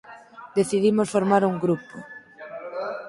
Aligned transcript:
Decidimos 0.57 1.11
formar 1.15 1.43
un 1.51 1.55
grupo. 1.63 1.95